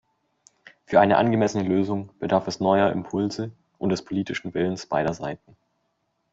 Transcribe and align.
Für 0.87 0.99
eine 0.99 1.17
angemessene 1.19 1.63
Lösung 1.63 2.09
bedarf 2.17 2.47
es 2.47 2.59
neuer 2.59 2.91
Impulse 2.91 3.51
und 3.77 3.89
des 3.89 4.03
politischen 4.03 4.55
Willens 4.55 4.87
beider 4.87 5.13
Seiten. 5.13 5.55